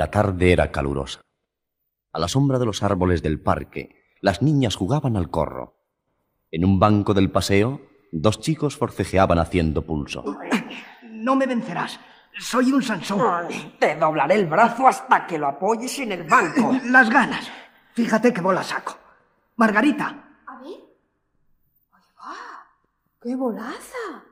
[0.00, 1.20] La tarde era calurosa.
[2.14, 5.76] A la sombra de los árboles del parque, las niñas jugaban al corro.
[6.50, 10.24] En un banco del paseo, dos chicos forcejeaban haciendo pulso.
[11.04, 12.00] No me vencerás.
[12.38, 13.48] Soy un Sansón.
[13.78, 16.74] Te doblaré el brazo hasta que lo apoyes en el banco.
[16.86, 17.50] Las ganas.
[17.92, 18.96] Fíjate qué bola saco.
[19.56, 20.06] Margarita.
[20.46, 20.80] A ver.
[21.92, 22.36] ¡Ay, va!
[23.20, 24.30] ¡Qué bolaza!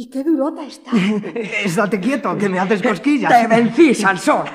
[0.00, 0.90] ¿Y qué durota está?
[1.34, 3.30] Estate quieto, que me haces cosquillas.
[3.30, 4.46] Te vencí, Sansón.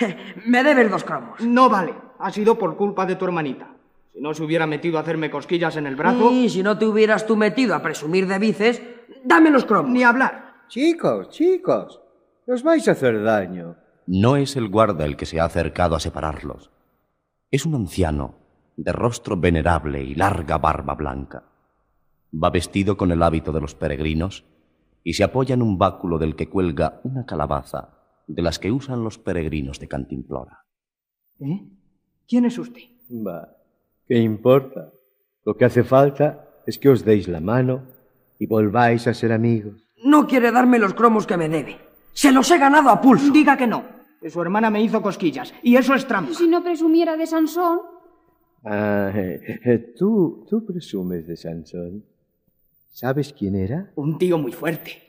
[0.46, 1.40] me debes dos cromos.
[1.40, 1.94] No vale.
[2.18, 3.76] Ha sido por culpa de tu hermanita.
[4.12, 6.30] Si no se hubiera metido a hacerme cosquillas en el brazo...
[6.30, 8.82] Y si no te hubieras tú metido a presumir de vices,
[9.24, 9.92] dame los cromos.
[9.92, 10.64] Ni hablar.
[10.68, 12.00] Chicos, chicos,
[12.46, 13.76] os vais a hacer daño.
[14.06, 16.70] No es el guarda el que se ha acercado a separarlos.
[17.50, 18.34] Es un anciano,
[18.76, 21.44] de rostro venerable y larga barba blanca.
[22.32, 24.44] Va vestido con el hábito de los peregrinos
[25.02, 27.99] y se apoya en un báculo del que cuelga una calabaza
[28.34, 30.64] de las que usan los peregrinos de Cantimplora.
[31.40, 31.66] ¿Eh?
[32.28, 32.82] ¿Quién es usted?
[33.10, 33.56] Va,
[34.06, 34.92] ¿qué importa?
[35.44, 37.82] Lo que hace falta es que os deis la mano
[38.38, 39.82] y volváis a ser amigos.
[40.04, 41.78] No quiere darme los cromos que me debe.
[42.12, 43.32] Se los he ganado a pulso.
[43.32, 43.84] Diga que no.
[44.20, 45.52] Que su hermana me hizo cosquillas.
[45.62, 46.34] Y eso es trampa.
[46.34, 47.80] Si no presumiera de Sansón.
[48.64, 52.04] Ah, eh, eh, tú, tú presumes de Sansón.
[52.92, 53.92] ¿Sabes quién era?
[53.96, 55.02] Un tío muy fuerte.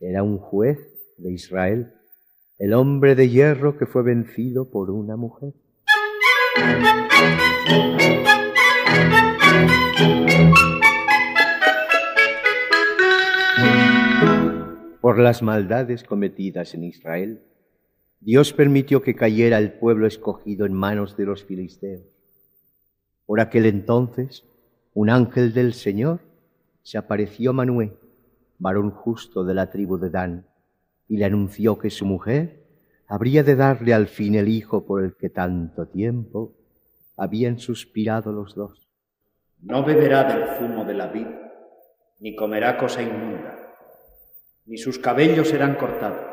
[0.00, 0.78] Era un juez
[1.16, 1.94] de Israel,
[2.60, 5.54] el hombre de hierro que fue vencido por una mujer.
[15.00, 17.42] Por las maldades cometidas en Israel,
[18.20, 22.04] Dios permitió que cayera el pueblo escogido en manos de los filisteos.
[23.24, 24.44] Por aquel entonces,
[24.92, 26.20] un ángel del Señor
[26.82, 27.96] se apareció a Manué,
[28.58, 30.49] varón justo de la tribu de Dan,
[31.10, 32.62] y le anunció que su mujer
[33.08, 36.54] habría de darle al fin el hijo por el que tanto tiempo
[37.16, 38.88] habían suspirado los dos.
[39.60, 41.26] No beberá del zumo de la vid,
[42.20, 43.58] ni comerá cosa inmunda,
[44.66, 46.24] ni sus cabellos serán cortados,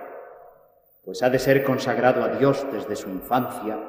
[1.03, 3.79] pues ha de ser consagrado a Dios desde su infancia,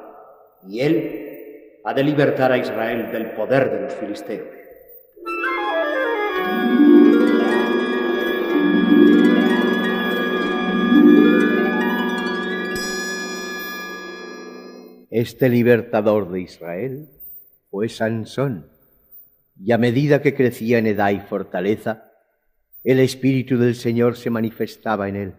[0.67, 4.58] y él ha de libertar a Israel del poder de los filisteos.
[15.11, 17.09] Este libertador de Israel
[17.71, 18.69] fue Sansón,
[19.59, 22.11] y a medida que crecía en edad y fortaleza,
[22.83, 25.35] el Espíritu del Señor se manifestaba en él.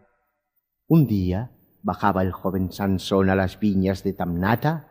[0.88, 4.88] Un día bajaba el joven Sansón a las viñas de Tamnata,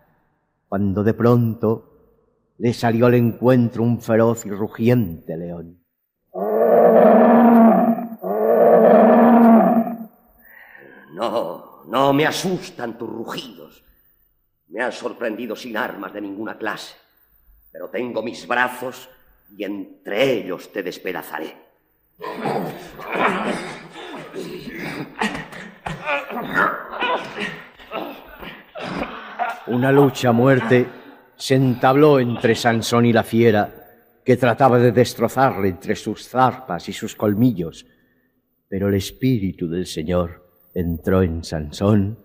[0.69, 5.83] cuando de pronto le salió al encuentro un feroz y rugiente león.
[11.13, 13.88] No, no me asustan tus rugidos.
[14.69, 16.95] Me has sorprendido sin armas de ninguna clase,
[17.71, 19.09] pero tengo mis brazos
[19.57, 21.55] y entre ellos te despedazaré.
[29.67, 30.87] Una lucha muerte
[31.35, 33.73] se entabló entre Sansón y la fiera,
[34.23, 37.87] que trataba de destrozarle entre sus zarpas y sus colmillos.
[38.67, 42.19] Pero el espíritu del Señor entró en Sansón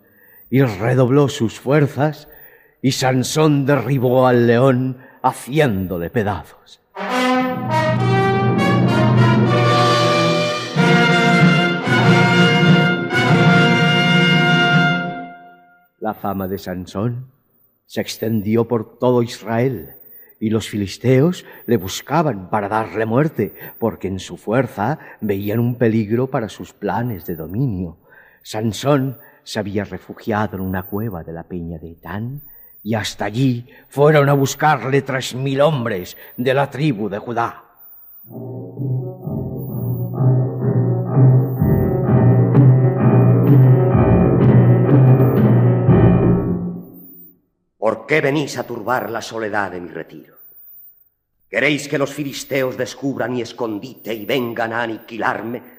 [0.49, 2.27] y redobló sus fuerzas,
[2.81, 6.81] y Sansón derribó al león haciéndole pedazos.
[15.99, 17.31] La fama de Sansón
[17.87, 19.95] se extendió por todo Israel
[20.39, 26.27] y los filisteos le buscaban para darle muerte, porque en su fuerza veían un peligro
[26.27, 27.97] para sus planes de dominio.
[28.43, 32.41] Sansón se había refugiado en una cueva de la peña de Etán
[32.83, 37.63] y hasta allí fueron a buscarle tres mil hombres de la tribu de Judá.
[47.77, 50.35] ¿Por qué venís a turbar la soledad de mi retiro?
[51.47, 55.74] ¿Queréis que los filisteos descubran mi escondite y vengan a aniquilarme?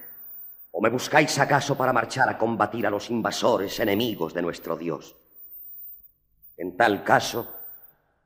[0.76, 5.16] ¿O me buscáis acaso para marchar a combatir a los invasores enemigos de nuestro Dios?
[6.58, 7.48] En tal caso,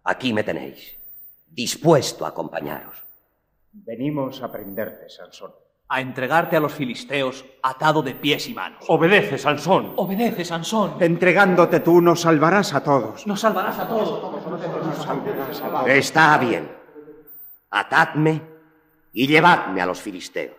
[0.02, 0.96] aquí me tenéis,
[1.46, 3.04] dispuesto a acompañaros.
[3.70, 5.52] Venimos a prenderte, Sansón.
[5.90, 8.82] A entregarte a los filisteos atado de pies y manos.
[8.88, 9.92] Obedece, Sansón.
[9.94, 10.96] Obedece, Sansón.
[10.98, 13.28] Entregándote tú nos salvarás a todos.
[13.28, 15.86] Nos salvarás a todos.
[15.86, 16.68] Está bien.
[17.70, 18.42] Atadme
[19.12, 20.56] y llevadme a los filisteos.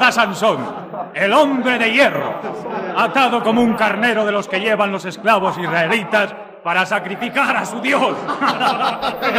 [0.00, 0.58] A Sansón,
[1.14, 2.34] el hombre de hierro,
[2.96, 7.80] atado como un carnero de los que llevan los esclavos israelitas para sacrificar a su
[7.80, 8.16] Dios.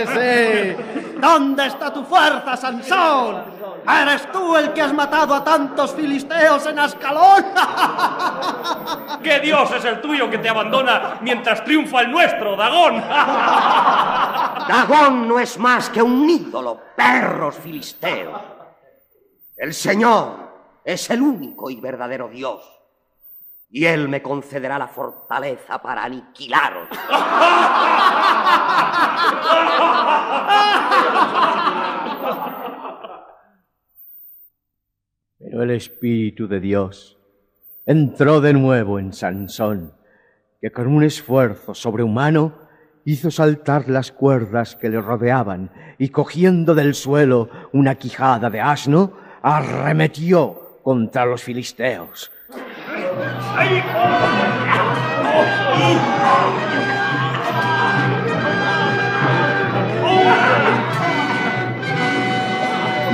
[0.07, 0.75] Sí.
[1.19, 3.43] ¿Dónde está tu fuerza, Sansón?
[3.87, 7.45] ¿Eres tú el que has matado a tantos filisteos en Ascalón?
[9.23, 12.97] ¿Qué Dios es el tuyo que te abandona mientras triunfa el nuestro, Dagón?
[14.67, 18.41] Dagón no es más que un ídolo, perros filisteos.
[19.57, 20.46] El Señor
[20.87, 22.63] es el único y verdadero Dios.
[23.69, 26.87] Y Él me concederá la fortaleza para aniquilaros.
[35.37, 37.17] Pero el Espíritu de Dios
[37.85, 39.93] entró de nuevo en Sansón,
[40.61, 42.53] que con un esfuerzo sobrehumano
[43.03, 49.17] hizo saltar las cuerdas que le rodeaban y cogiendo del suelo una quijada de asno,
[49.41, 52.31] arremetió contra los filisteos.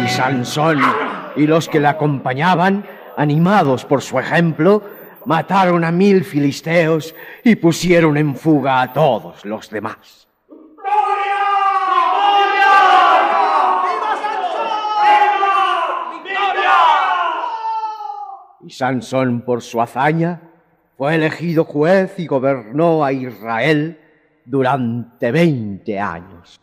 [0.05, 0.81] Y Sansón
[1.35, 2.85] y los que le acompañaban,
[3.17, 4.83] animados por su ejemplo,
[5.25, 10.27] mataron a mil filisteos y pusieron en fuga a todos los demás.
[18.65, 20.41] Y Sansón, por su hazaña,
[20.97, 23.99] fue elegido juez y gobernó a Israel
[24.45, 26.61] durante veinte años.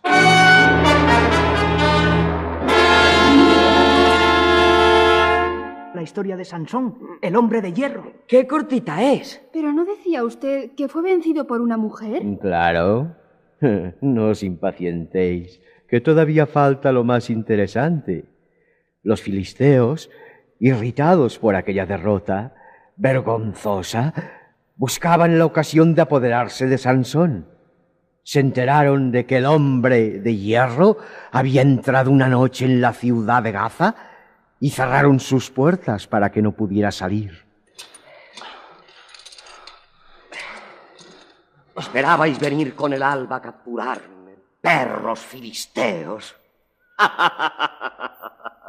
[5.95, 8.13] La historia de Sansón, el hombre de hierro.
[8.27, 9.43] ¡Qué cortita es!
[9.53, 12.23] Pero no decía usted que fue vencido por una mujer.
[12.41, 13.17] Claro.
[14.01, 18.25] No os impacientéis, que todavía falta lo más interesante.
[19.03, 20.09] Los filisteos,
[20.61, 22.55] irritados por aquella derrota
[22.97, 24.13] vergonzosa,
[24.77, 27.49] buscaban la ocasión de apoderarse de Sansón.
[28.23, 30.99] Se enteraron de que el hombre de hierro
[31.33, 33.95] había entrado una noche en la ciudad de Gaza
[34.61, 37.47] y cerraron sus puertas para que no pudiera salir.
[41.77, 46.37] Esperabais venir con el alba a capturarme, perros filisteos.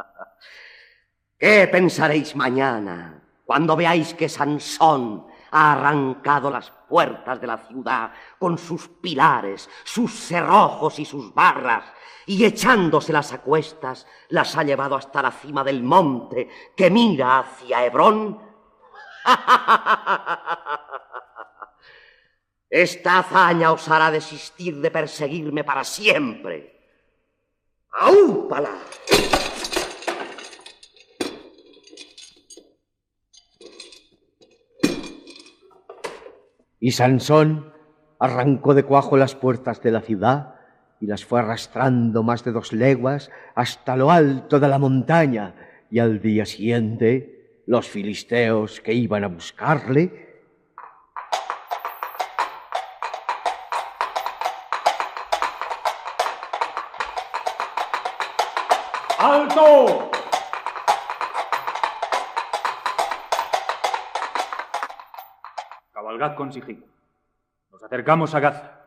[1.42, 8.60] ¿Qué pensaréis mañana cuando veáis que Sansón ha arrancado las puertas de la ciudad con
[8.60, 11.84] sus pilares, sus cerrojos y sus barras,
[12.28, 16.48] y echándoselas a cuestas las ha llevado hasta la cima del monte
[16.78, 18.40] que mira hacia Hebrón?
[22.70, 26.80] Esta hazaña os hará desistir de perseguirme para siempre.
[27.94, 28.76] ¡Aúpala!
[36.84, 37.72] Y Sansón
[38.20, 40.56] arrancó de cuajo las puertas de la ciudad
[41.00, 45.54] y las fue arrastrando más de dos leguas hasta lo alto de la montaña,
[45.92, 50.42] y al día siguiente los filisteos que iban a buscarle
[59.20, 60.11] ¡Alto!
[66.22, 66.86] Cabalgad con sigilo.
[67.72, 68.80] Nos acercamos a Gaza.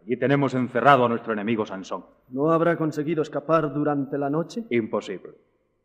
[0.00, 2.06] Allí tenemos encerrado a nuestro enemigo Sansón.
[2.30, 4.64] ¿No habrá conseguido escapar durante la noche?
[4.70, 5.32] Imposible.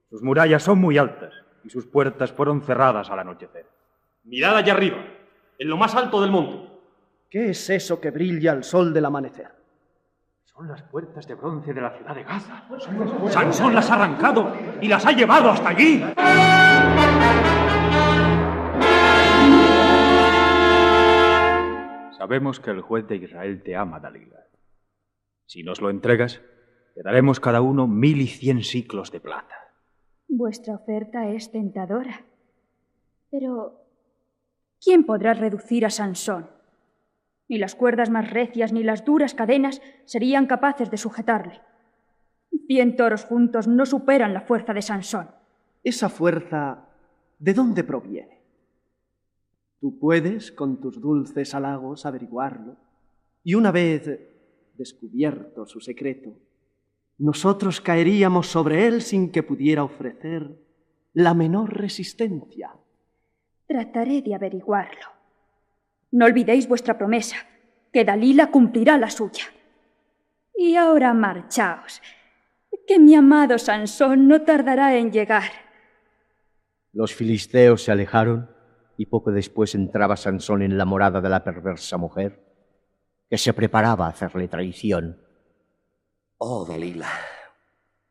[0.09, 1.33] Sus murallas son muy altas
[1.65, 3.65] y sus puertas fueron cerradas al anochecer.
[4.23, 4.97] Mirad allá arriba,
[5.59, 6.69] en lo más alto del monte.
[7.29, 9.51] ¿Qué es eso que brilla al sol del amanecer?
[10.45, 12.63] Son las puertas de bronce de la ciudad de Gaza.
[13.29, 16.05] Sansón las ha arrancado y las ha llevado hasta allí.
[22.17, 24.47] Sabemos que el juez de Israel te ama, Dalila.
[25.45, 26.41] Si nos lo entregas,
[26.93, 29.55] te daremos cada uno mil y cien ciclos de plata.
[30.27, 32.25] Vuestra oferta es tentadora.
[33.29, 33.81] Pero,
[34.81, 36.49] ¿quién podrá reducir a Sansón?
[37.47, 41.61] Ni las cuerdas más recias ni las duras cadenas serían capaces de sujetarle.
[42.67, 45.29] Cien toros juntos no superan la fuerza de Sansón.
[45.83, 46.87] Esa fuerza,
[47.37, 48.44] ¿de dónde proviene?
[49.85, 52.75] Tú puedes, con tus dulces halagos, averiguarlo,
[53.43, 54.19] y una vez
[54.73, 56.33] descubierto su secreto,
[57.19, 60.57] nosotros caeríamos sobre él sin que pudiera ofrecer
[61.13, 62.71] la menor resistencia.
[63.67, 65.07] Trataré de averiguarlo.
[66.09, 67.37] No olvidéis vuestra promesa,
[67.93, 69.45] que Dalila cumplirá la suya.
[70.57, 72.01] Y ahora marchaos,
[72.87, 75.51] que mi amado Sansón no tardará en llegar.
[76.91, 78.54] Los filisteos se alejaron
[78.97, 82.43] y poco después entraba Sansón en la morada de la perversa mujer,
[83.29, 85.21] que se preparaba a hacerle traición.
[86.37, 87.09] Oh, Dalila,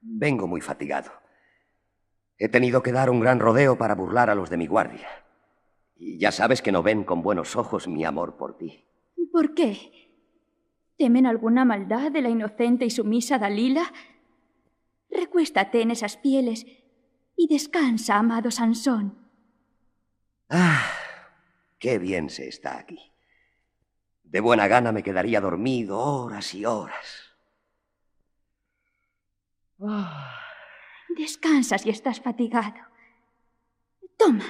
[0.00, 1.10] vengo muy fatigado.
[2.38, 5.08] He tenido que dar un gran rodeo para burlar a los de mi guardia.
[5.96, 8.84] Y ya sabes que no ven con buenos ojos mi amor por ti.
[9.32, 10.10] ¿Por qué?
[10.98, 13.92] ¿Temen alguna maldad de la inocente y sumisa Dalila?
[15.10, 16.66] Recuéstate en esas pieles
[17.36, 19.23] y descansa, amado Sansón.
[20.48, 20.84] Ah,
[21.78, 23.12] qué bien se está aquí.
[24.22, 27.34] De buena gana me quedaría dormido horas y horas.
[31.16, 32.80] Descansa si estás fatigado.
[34.16, 34.44] Toma.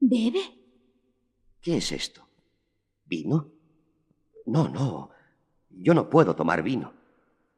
[0.00, 0.40] ¿Bebe?
[1.60, 2.26] ¿Qué es esto?
[3.04, 3.52] ¿Vino?
[4.46, 5.10] No, no.
[5.70, 6.92] Yo no puedo tomar vino.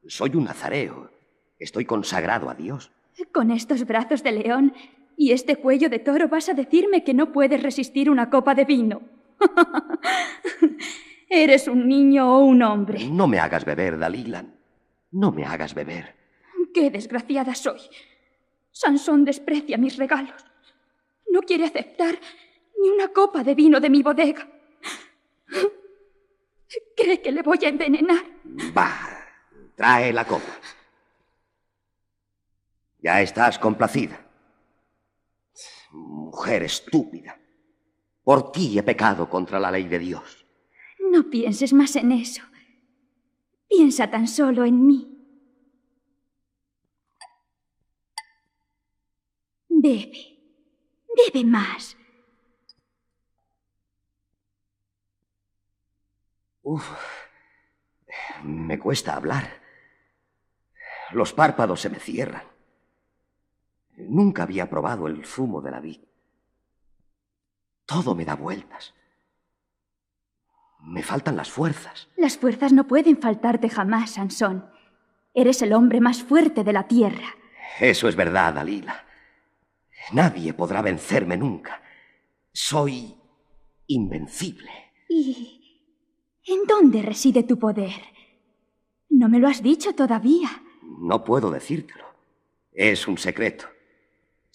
[0.07, 1.11] Soy un nazareo.
[1.57, 2.91] Estoy consagrado a Dios.
[3.33, 4.73] Con estos brazos de león
[5.17, 8.65] y este cuello de toro vas a decirme que no puedes resistir una copa de
[8.65, 9.01] vino.
[11.29, 13.07] ¿Eres un niño o un hombre?
[13.09, 14.55] No me hagas beber, Dalilan.
[15.11, 16.15] No me hagas beber.
[16.73, 17.79] Qué desgraciada soy.
[18.71, 20.45] Sansón desprecia mis regalos.
[21.31, 22.19] No quiere aceptar
[22.81, 24.47] ni una copa de vino de mi bodega.
[26.95, 28.23] Cree que le voy a envenenar.
[28.77, 28.91] Va,
[29.75, 30.59] trae la copa.
[33.05, 34.19] Ya estás complacida.
[35.91, 37.39] Mujer estúpida.
[38.23, 40.47] Por ti he pecado contra la ley de Dios.
[41.11, 42.41] No pienses más en eso.
[43.69, 45.07] Piensa tan solo en mí.
[49.69, 50.39] Bebe.
[51.15, 51.95] Bebe más.
[56.63, 56.89] Uf.
[58.43, 59.61] Me cuesta hablar.
[61.11, 62.54] Los párpados se me cierran.
[63.97, 66.01] Nunca había probado el zumo de la vid.
[67.85, 68.93] Todo me da vueltas.
[70.81, 72.09] Me faltan las fuerzas.
[72.17, 74.69] Las fuerzas no pueden faltarte jamás, Sansón.
[75.33, 77.27] Eres el hombre más fuerte de la tierra.
[77.79, 79.03] Eso es verdad, Dalila.
[80.13, 81.81] Nadie podrá vencerme nunca.
[82.51, 83.15] Soy
[83.87, 84.71] invencible.
[85.09, 85.83] ¿Y
[86.45, 88.01] en dónde reside tu poder?
[89.09, 90.49] No me lo has dicho todavía.
[90.99, 92.05] No puedo decírtelo.
[92.71, 93.67] Es un secreto.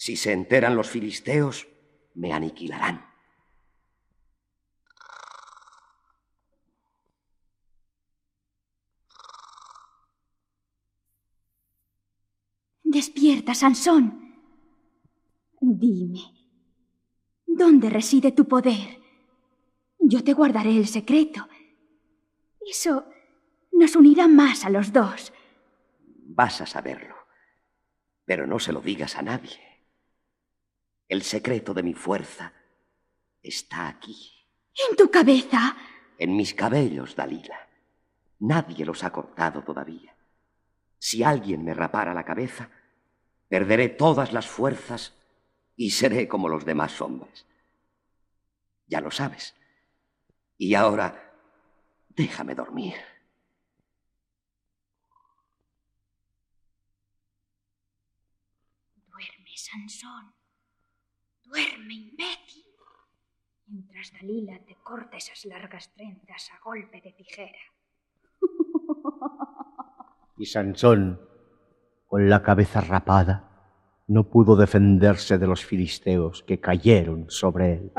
[0.03, 1.67] Si se enteran los filisteos,
[2.15, 3.05] me aniquilarán.
[12.81, 14.41] Despierta, Sansón.
[15.59, 16.21] Dime,
[17.45, 18.99] ¿dónde reside tu poder?
[19.99, 21.47] Yo te guardaré el secreto.
[22.59, 23.05] Eso
[23.71, 25.31] nos unirá más a los dos.
[26.25, 27.15] Vas a saberlo,
[28.25, 29.70] pero no se lo digas a nadie.
[31.11, 32.53] El secreto de mi fuerza
[33.43, 34.47] está aquí.
[34.89, 35.75] ¿En tu cabeza?
[36.17, 37.67] En mis cabellos, Dalila.
[38.39, 40.15] Nadie los ha cortado todavía.
[40.97, 42.69] Si alguien me rapara la cabeza,
[43.49, 45.13] perderé todas las fuerzas
[45.75, 47.45] y seré como los demás hombres.
[48.87, 49.53] Ya lo sabes.
[50.57, 51.33] Y ahora,
[52.07, 52.95] déjame dormir.
[59.09, 60.40] Duerme, Sansón.
[61.51, 62.63] Duerme, imbécil.
[63.67, 67.59] Mientras Dalila te corta esas largas trenzas a golpe de tijera.
[70.37, 71.19] Y Sansón,
[72.07, 73.49] con la cabeza rapada,
[74.07, 77.91] no pudo defenderse de los filisteos que cayeron sobre él.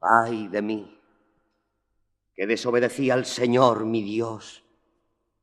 [0.00, 0.93] Ay de mí,
[2.34, 4.64] que desobedecí al Señor mi Dios,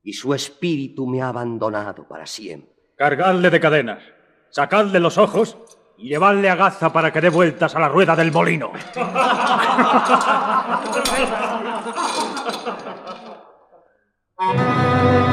[0.03, 2.71] y su espíritu me ha abandonado para siempre.
[2.95, 4.03] Cargadle de cadenas,
[4.49, 5.57] sacadle los ojos
[5.97, 8.71] y llevadle a Gaza para que dé vueltas a la rueda del molino.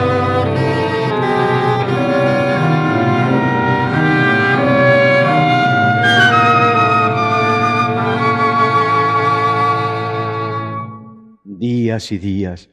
[11.59, 12.71] Días y días,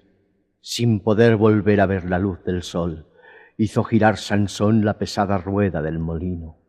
[0.61, 3.07] sin poder volver a ver la luz del sol,
[3.57, 6.59] hizo girar Sansón la pesada rueda del molino.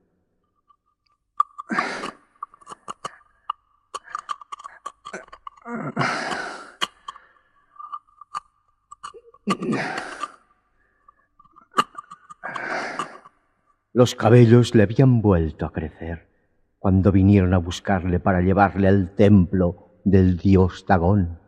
[13.92, 16.30] Los cabellos le habían vuelto a crecer
[16.78, 21.44] cuando vinieron a buscarle para llevarle al templo del dios Dagón,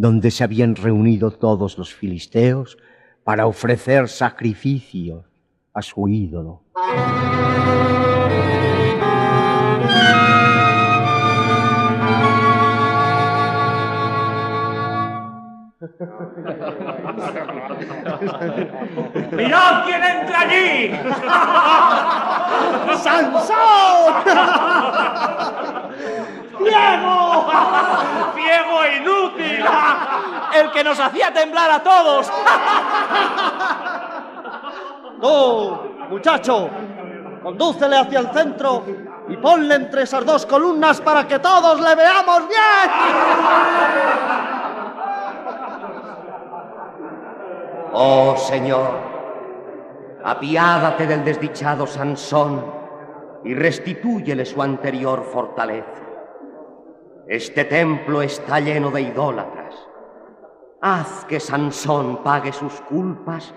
[0.00, 2.78] donde se habían reunido todos los filisteos
[3.22, 5.26] para ofrecer sacrificios
[5.74, 6.62] a su ídolo.
[19.36, 20.92] ¡Mirad quién entra allí!
[23.02, 24.14] ¡Sansón!
[26.64, 27.46] ¡Diego!
[28.34, 29.64] ¡Ciego e inútil!
[30.54, 32.30] ¡El que nos hacía temblar a todos!
[35.20, 36.70] Tú, muchacho,
[37.42, 38.84] condúcele hacia el centro
[39.28, 42.90] y ponle entre esas dos columnas para que todos le veamos bien.
[47.92, 48.92] Oh Señor,
[50.24, 52.64] apiádate del desdichado Sansón
[53.44, 56.09] y restitúyele su anterior fortaleza.
[57.30, 59.72] Este templo está lleno de idólatras.
[60.82, 63.54] Haz que Sansón pague sus culpas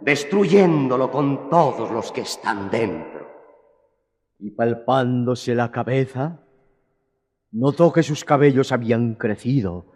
[0.00, 3.28] destruyéndolo con todos los que están dentro.
[4.40, 6.40] Y palpándose la cabeza,
[7.52, 9.86] notó que sus cabellos habían crecido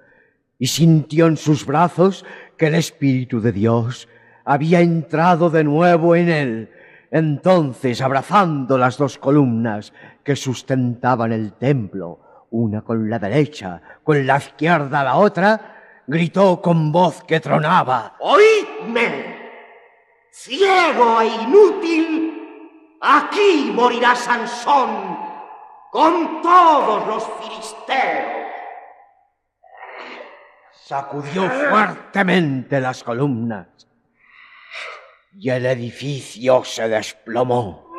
[0.56, 2.25] y sintió en sus brazos
[2.56, 4.09] que el Espíritu de Dios
[4.45, 6.71] había entrado de nuevo en él.
[7.11, 9.92] Entonces, abrazando las dos columnas
[10.23, 16.92] que sustentaban el templo, una con la derecha, con la izquierda la otra, gritó con
[16.92, 18.16] voz que tronaba.
[18.20, 19.36] ¡Oídme!
[20.30, 25.18] Ciego e inútil, aquí morirá Sansón
[25.90, 28.47] con todos los filisteos.
[30.73, 33.66] Sacudió fuertemente las columnas
[35.32, 37.90] y el edificio se desplomó.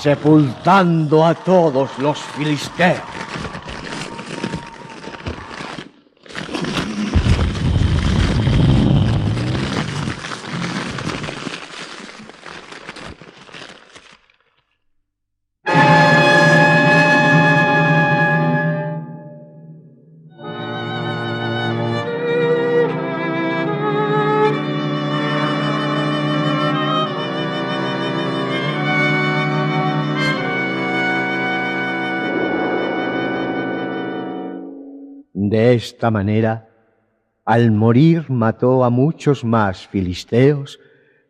[0.00, 3.17] Sepultando a todos los filisteos.
[35.58, 36.68] De esta manera,
[37.44, 40.78] al morir mató a muchos más filisteos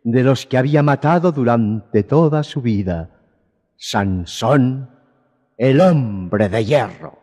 [0.05, 3.09] de los que había matado durante toda su vida.
[3.79, 4.91] Sansón,
[5.57, 7.18] el hombre de hierro.